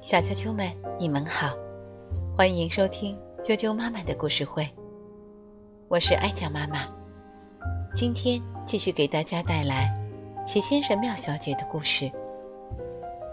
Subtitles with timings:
[0.00, 1.54] 小啾啾们，你们好，
[2.36, 4.68] 欢迎收听啾啾妈妈的故事会。
[5.88, 6.88] 我是爱讲妈妈，
[7.94, 9.88] 今天继续给大家带来
[10.46, 12.10] 齐先生妙小姐的故事。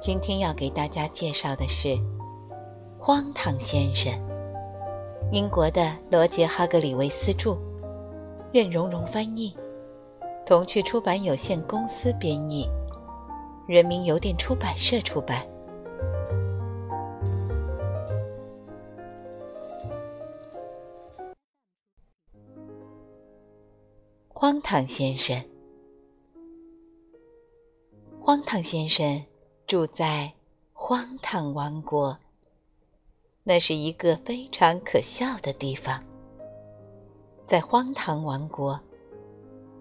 [0.00, 1.88] 今天要给大家介绍的是
[2.98, 4.12] 《荒唐先生》，
[5.32, 7.56] 英国的罗杰·哈格里维斯著，
[8.52, 9.56] 任蓉蓉翻译，
[10.44, 12.68] 童趣出版有限公司编译，
[13.66, 15.44] 人民邮电出版社出版。
[24.28, 25.44] 荒唐先生，
[28.20, 29.24] 荒唐先生
[29.66, 30.32] 住在
[30.72, 32.16] 荒唐王国。
[33.42, 36.02] 那是一个非常可笑的地方。
[37.46, 38.78] 在荒唐王国，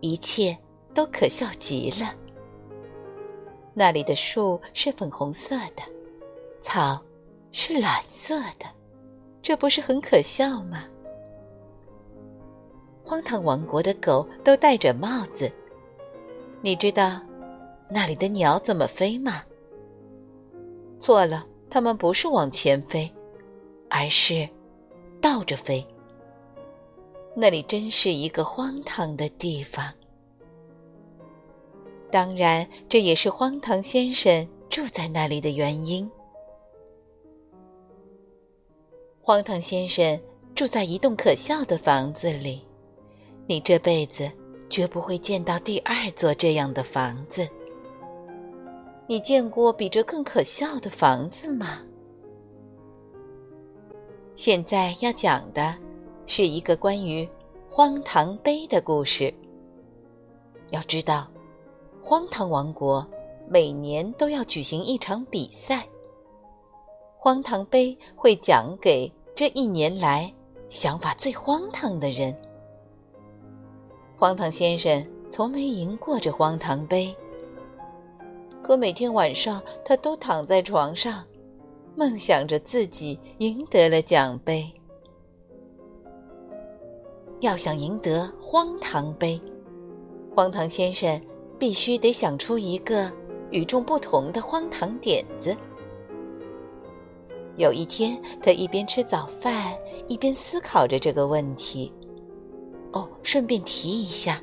[0.00, 0.56] 一切
[0.94, 2.23] 都可笑极了。
[3.74, 5.82] 那里的树是粉红色的，
[6.60, 7.02] 草
[7.50, 8.66] 是蓝色的，
[9.42, 10.84] 这不是很可笑吗？
[13.04, 15.50] 荒唐王国的狗都戴着帽子。
[16.62, 17.20] 你知道
[17.90, 19.42] 那里的鸟怎么飞吗？
[20.98, 23.12] 错了，它们不是往前飞，
[23.90, 24.48] 而是
[25.20, 25.84] 倒着飞。
[27.34, 29.92] 那里真是一个荒唐的地方。
[32.14, 36.08] 当然，这也是荒唐先生住在那里的原因。
[39.20, 40.20] 荒唐先生
[40.54, 42.62] 住在一栋可笑的房子里。
[43.48, 44.30] 你这辈子
[44.70, 47.48] 绝不会见到第二座这样的房子。
[49.08, 51.80] 你见过比这更可笑的房子吗？
[54.36, 55.76] 现在要讲的
[56.28, 57.28] 是一个关于
[57.68, 59.34] 荒唐碑的故事。
[60.70, 61.26] 要知道，
[62.06, 63.04] 荒唐王国
[63.48, 65.88] 每年都要举行一场比赛，
[67.16, 70.30] 荒唐杯会奖给这一年来
[70.68, 72.36] 想法最荒唐的人。
[74.18, 77.16] 荒唐先生从没赢过这荒唐杯，
[78.62, 81.24] 可每天晚上他都躺在床上，
[81.96, 84.70] 梦想着自己赢得了奖杯。
[87.40, 89.40] 要想赢得荒唐杯，
[90.36, 91.18] 荒唐先生
[91.58, 93.10] 必须得想出一个
[93.50, 95.56] 与众不同的荒唐点子。
[97.56, 99.76] 有一天，他一边吃早饭，
[100.08, 101.92] 一边思考着这个问题。
[102.92, 104.40] 哦，顺便提一下，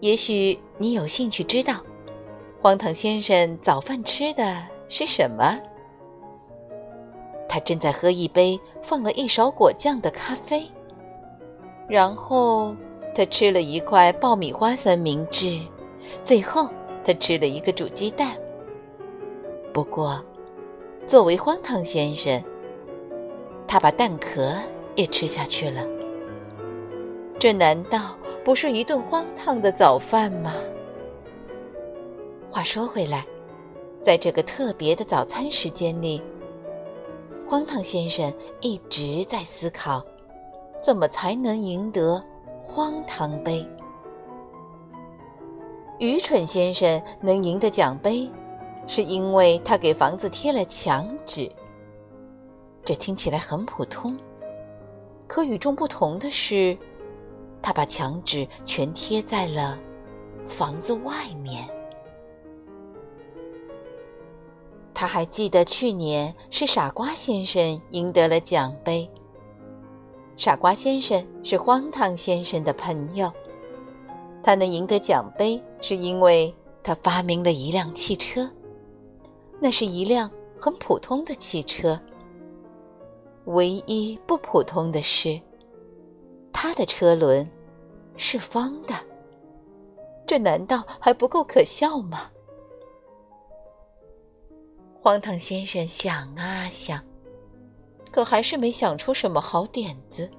[0.00, 1.74] 也许你有兴趣知道，
[2.62, 5.58] 荒唐先生早饭吃的是什么？
[7.48, 10.68] 他正在喝一杯放了一勺果酱的咖啡，
[11.88, 12.74] 然后
[13.14, 15.60] 他吃了一块爆米花三明治，
[16.22, 16.68] 最后
[17.04, 18.36] 他吃了一个煮鸡蛋。
[19.72, 20.24] 不过，
[21.06, 22.42] 作为荒唐先生，
[23.66, 24.54] 他把蛋壳
[24.94, 25.82] 也吃下去了。
[27.38, 30.54] 这难道不是一顿荒唐的早饭吗？
[32.48, 33.26] 话说回来，
[34.00, 36.22] 在这个特别的早餐时间里，
[37.46, 40.00] 荒唐先生一直在思考，
[40.80, 42.22] 怎么才能赢得
[42.62, 43.66] 荒唐杯。
[46.04, 48.30] 愚蠢先生能赢得奖杯，
[48.86, 51.50] 是因为他给房子贴了墙纸。
[52.84, 54.14] 这听起来很普通，
[55.26, 56.76] 可与众不同的是。
[57.62, 59.78] 他把墙纸全贴在了
[60.46, 61.66] 房子外面。
[64.92, 69.10] 他还记得去年是傻瓜先生赢得了奖杯。
[70.36, 73.32] 傻瓜先生是荒唐先生的朋友，
[74.44, 78.48] 他能赢得奖杯是因为他发明了一辆汽车，
[79.58, 81.98] 那是一辆很普通的汽车。
[83.46, 85.40] 唯一不普通的是。
[86.52, 87.50] 他的车轮
[88.16, 88.94] 是方的，
[90.26, 92.30] 这难道还不够可笑吗？
[95.00, 97.02] 荒唐先生想啊想，
[98.10, 100.30] 可还是没想出什么好点子。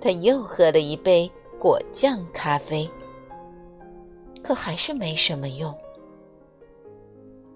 [0.00, 1.28] 他又喝了一杯
[1.58, 2.88] 果酱咖啡，
[4.42, 5.74] 可还是没什么用。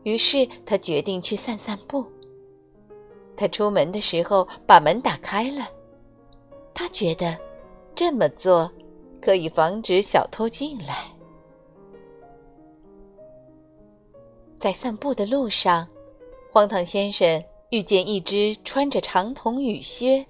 [0.03, 2.05] 于是他决定去散散步。
[3.37, 5.69] 他出门的时候把门打开了。
[6.75, 7.37] 他觉得
[7.95, 8.71] 这么做
[9.21, 11.07] 可以防止小偷进来。
[14.59, 15.87] 在散步的路上，
[16.53, 20.25] 荒唐先生遇见一只穿着长筒雨靴、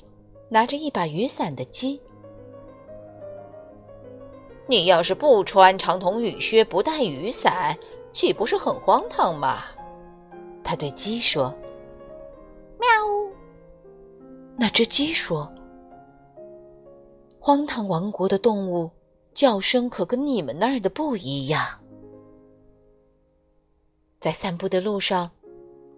[0.48, 2.00] 拿着一把雨伞的鸡。
[4.67, 7.76] 你要是不穿长筒雨靴、不带雨伞，
[8.12, 9.64] 岂不是很荒唐吗？
[10.64, 11.55] 他对鸡说
[12.79, 12.88] ：“喵。”
[14.56, 15.53] 那只鸡说
[17.41, 18.91] ：“荒唐王国的动物
[19.35, 21.81] 叫声可跟你们那儿的不一样。”
[24.20, 25.32] 在散步的路上，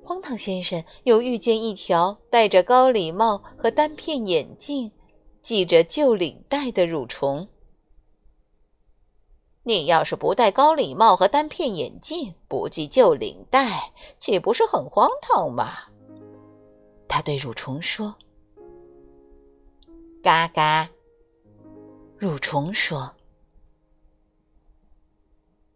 [0.03, 4.91] 荒唐先生又遇见一条戴着高礼帽和单片眼镜、
[5.43, 7.47] 系着旧领带的蠕虫。
[9.67, 15.73] 你要是不戴高礼帽和单片眼镜，不系旧领带，岂不是很荒唐吗？
[17.09, 18.15] 他对蠕虫说。
[20.23, 20.87] 嘎嘎，
[22.21, 23.11] 蠕虫说。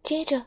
[0.03, 0.45] 接着，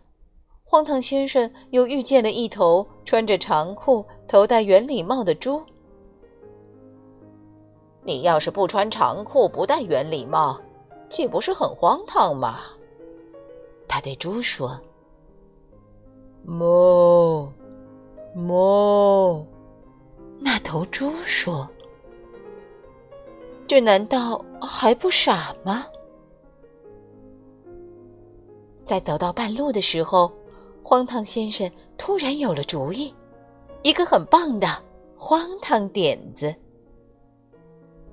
[0.62, 5.61] 荒唐先生又遇见了一头穿着长裤、头戴圆礼帽的猪。
[8.05, 10.61] 你要是不穿长裤、不戴圆礼帽，
[11.09, 12.61] 岂不是很荒唐吗？
[13.93, 14.81] 他对猪说
[16.49, 17.53] ：“哞，
[18.35, 19.44] 哞。”
[20.41, 21.69] 那头猪说
[23.69, 25.85] ：“这难道还不傻吗？”
[28.87, 30.33] 在走到半路的时候，
[30.83, 33.15] 荒唐先生突然有了主意，
[33.83, 34.83] 一个很棒的
[35.19, 36.55] 荒唐点子。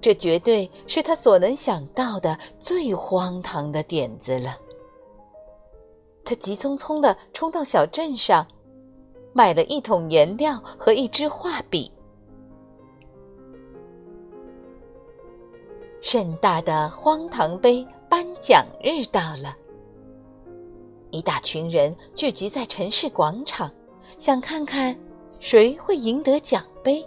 [0.02, 4.58] 这绝对是他所能想到的最荒唐的点子了。
[6.30, 8.46] 他急匆匆地冲到小镇上，
[9.34, 11.92] 买了一桶颜料和一支画笔。
[16.00, 19.58] 盛大的荒唐杯颁奖日到了，
[21.10, 23.72] 一大群人聚集在城市广场，
[24.20, 24.96] 想看看
[25.40, 27.04] 谁会赢得奖杯。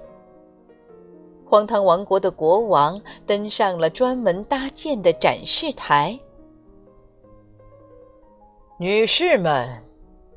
[1.47, 6.19] 荒唐王国的国王登上了专门搭建的展示台。
[8.83, 9.81] 女士们，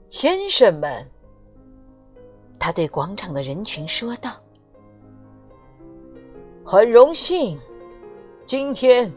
[0.07, 1.03] 先生们，
[2.59, 4.33] 他对广场的人群说道
[6.63, 7.59] ：“很荣幸，
[8.45, 9.11] 今天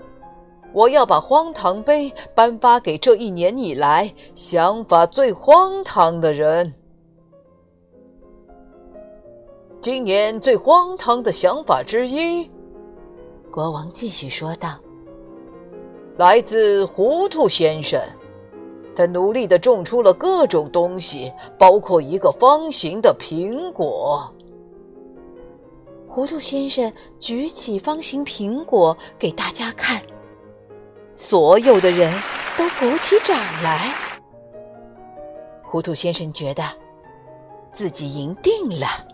[0.72, 6.72] 我要把荒唐杯颁发给这一年以来想法最荒唐的人。
[9.78, 12.50] 今年最荒唐的想法之一，
[13.52, 14.78] 国王继续说道，
[16.16, 18.00] 来自糊涂先生。”
[18.98, 24.28] 他努力的种出了各种东西，包括一个方形的苹果。
[26.08, 30.02] 糊涂先生举起方形苹果给大家看，
[31.14, 32.12] 所有的人
[32.58, 33.94] 都鼓起掌来。
[35.62, 36.64] 糊涂先生觉得
[37.70, 39.06] 自己赢定了。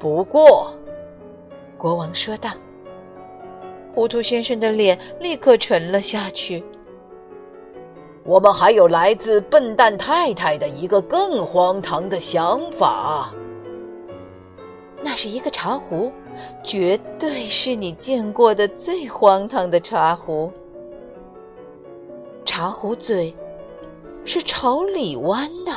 [0.00, 0.74] 不过，
[1.78, 2.50] 国王说道
[3.94, 6.60] ：“糊涂先生的脸立刻沉了下去。”
[8.24, 13.30] 我们还有来自笨蛋太太的一个更荒唐的想法。
[15.02, 16.10] 那是一个茶壶，
[16.62, 20.50] 绝对是你见过的最荒唐的茶壶。
[22.46, 23.36] 茶壶嘴
[24.24, 25.72] 是朝里弯的。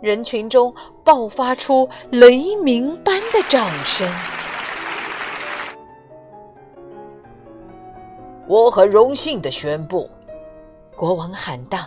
[0.00, 0.72] 人群中
[1.02, 4.08] 爆发出雷鸣般的掌声。
[8.46, 10.08] 我很荣幸的宣布。
[10.96, 11.86] 国王喊道：“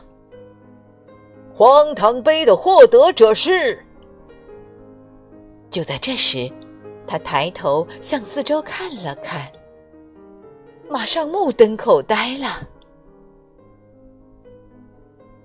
[1.52, 3.84] 荒唐杯的获得者是……”
[5.72, 6.50] 就在这时，
[7.08, 9.52] 他抬头向四周看了看，
[10.88, 12.68] 马上目瞪口呆了。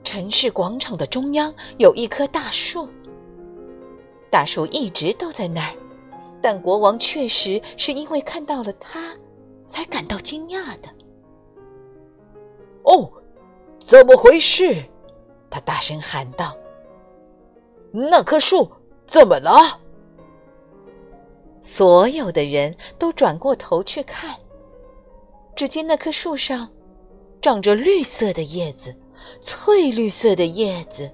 [0.05, 2.87] 城市广场的中央有一棵大树，
[4.31, 5.75] 大树一直都在那儿，
[6.43, 9.15] 但国王确实是因为看到了它，
[9.67, 10.91] 才感到惊讶的。
[12.83, 13.11] 哦。
[13.87, 14.83] 怎么回事？
[15.51, 16.57] 他大声喊道
[17.93, 18.67] ：“那棵树
[19.07, 19.79] 怎么了？”
[21.61, 24.35] 所有的人都转过头去看，
[25.55, 26.67] 只见那棵树上
[27.43, 28.97] 长着绿色的叶子，
[29.43, 31.11] 翠绿色的叶子。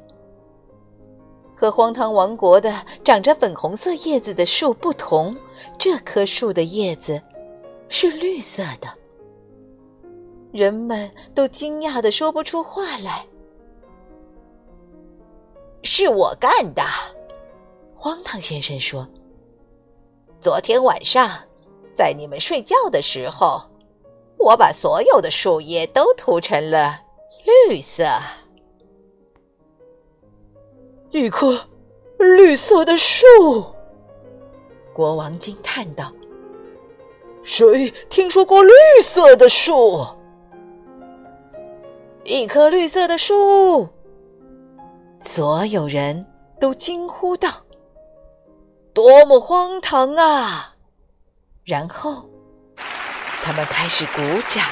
[1.57, 5.37] 和荒唐王国的长着粉红色叶子的树不同，
[5.77, 7.21] 这棵树的叶子
[7.89, 9.00] 是绿色的。
[10.52, 13.25] 人们都惊讶的说不出话来。
[15.83, 16.83] 是我干的，
[17.95, 19.07] 荒唐先生说
[20.40, 21.30] ：“昨天晚上，
[21.95, 23.62] 在你们睡觉的时候，
[24.37, 27.00] 我把所有的树叶都涂成了
[27.69, 28.04] 绿色。”
[31.11, 31.59] 一棵
[32.19, 33.26] 绿色的树，
[34.92, 36.12] 国王惊叹道
[37.42, 38.71] ：“谁听说过绿
[39.02, 40.04] 色的树？”
[42.31, 43.89] 一棵绿色的树，
[45.21, 46.25] 所有人
[46.61, 47.51] 都惊呼道
[48.95, 50.77] ：“多么荒唐啊！”
[51.67, 52.31] 然后，
[53.43, 54.65] 他们开始鼓掌。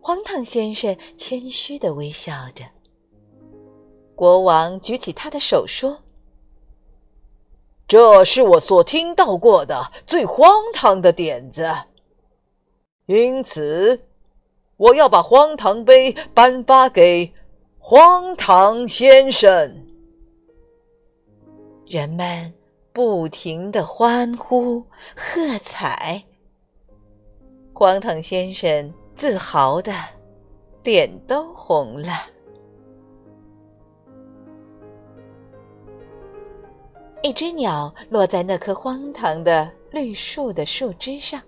[0.00, 2.64] 荒唐先生谦虚的微笑着。
[4.16, 6.02] 国王举起他的手说
[7.86, 11.72] ：“这是我所听到过的最荒唐的点子。
[13.06, 14.08] 因此，
[14.84, 17.32] 我要把荒唐杯颁发给
[17.78, 19.74] 荒唐先生。”
[21.88, 22.52] 人们
[22.92, 24.84] 不停的欢呼
[25.16, 26.22] 喝彩。
[27.72, 29.90] 荒唐先生自豪的
[30.82, 32.12] 脸都红了。
[37.22, 41.40] 一只鸟落在那棵荒唐的绿树的树枝上，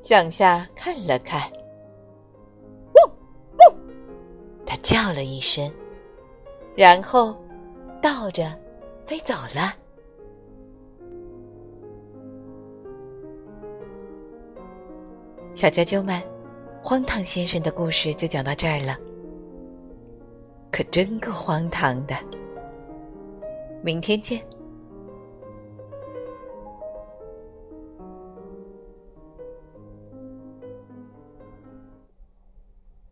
[0.00, 1.50] 向下看了看，
[4.84, 5.72] 叫了一声，
[6.76, 7.34] 然后
[8.02, 8.54] 倒着
[9.06, 9.74] 飞走了。
[15.54, 16.22] 小啾啾们，
[16.82, 18.98] 荒唐先生的故事就讲到这儿了，
[20.70, 22.14] 可真够荒唐的。
[23.82, 24.42] 明天见。